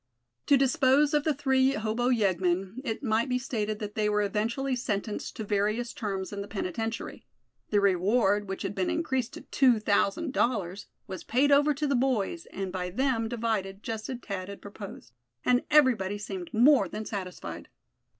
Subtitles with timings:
[0.47, 4.75] To dispose of the three hobo yeggmen, it might be stated that they were eventually
[4.75, 7.23] sentenced to various terms in the penitentiary.
[7.69, 11.93] The reward, which had been increased to two thousand dollars, was paid over to the
[11.93, 15.11] boys, and by them divided, just as Thad had proposed.
[15.45, 17.69] And everybody seemed more than satisfied.